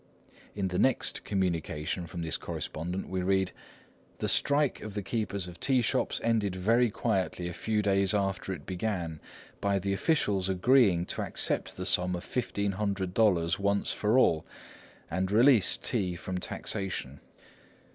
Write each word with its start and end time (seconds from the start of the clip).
In 0.55 0.69
the 0.69 0.79
next 0.79 1.23
communication 1.25 2.07
from 2.07 2.23
this 2.23 2.35
correspondent, 2.35 3.07
we 3.07 3.21
read, 3.21 3.51
"The 4.17 4.27
strike 4.27 4.81
of 4.81 4.95
the 4.95 5.03
keepers 5.03 5.47
of 5.47 5.59
tea 5.59 5.83
shops 5.83 6.19
ended 6.23 6.55
very 6.55 6.89
quietly 6.89 7.47
a 7.47 7.53
few 7.53 7.83
days 7.83 8.11
after 8.11 8.51
it 8.51 8.65
began, 8.65 9.19
by 9.59 9.77
the 9.77 9.93
officials 9.93 10.49
agreeing 10.49 11.05
to 11.05 11.21
accept 11.21 11.77
the 11.77 11.85
sum 11.85 12.15
of 12.15 12.23
fifteen 12.23 12.71
hundred 12.71 13.13
dollars 13.13 13.59
once 13.59 13.91
for 13.93 14.17
all, 14.17 14.43
and 15.11 15.31
release 15.31 15.77
tea 15.77 16.15
from 16.15 16.39
taxation." 16.39 17.19